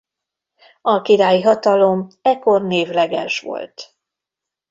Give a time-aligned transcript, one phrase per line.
[0.81, 3.95] A királyi hatalom ekkor névleges volt.